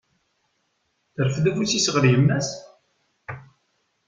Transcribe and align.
Terfed 1.15 1.45
afus-s 1.49 1.85
ɣer 1.93 2.05
yemma-s! 2.11 2.49